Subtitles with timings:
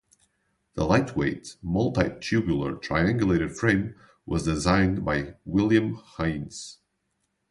[0.73, 3.93] The lightweight, multi-tubular, triangulated frame
[4.25, 6.77] was designed by William Heynes.